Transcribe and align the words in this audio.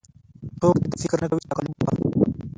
څوک 0.61 0.75
دې 0.81 0.87
دا 0.91 0.97
فکر 1.01 1.17
نه 1.21 1.27
کوي 1.27 1.41
چې 1.41 1.49
تقلب 1.51 1.71
به. 2.19 2.25